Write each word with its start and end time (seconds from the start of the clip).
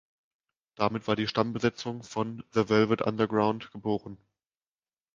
Damit 0.73 1.07
war 1.07 1.15
die 1.15 1.27
Stammbesetzung 1.27 2.01
von 2.01 2.43
"The 2.53 2.69
Velvet 2.69 3.03
Underground" 3.03 3.69
geboren. 3.71 4.17